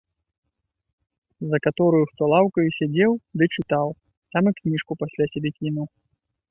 За 1.51 1.57
катораю 1.67 2.05
хто 2.13 2.23
лаўкаю 2.33 2.65
сядзеў 2.79 3.11
ды 3.43 3.51
чытаў, 3.55 3.87
там 4.35 4.43
і 4.55 4.59
кніжку 4.63 4.93
пасля 5.05 5.25
сябе 5.37 5.49
кінуў. 5.61 5.87